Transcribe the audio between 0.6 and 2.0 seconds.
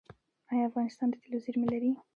افغانستان د تیلو زیرمې لري؟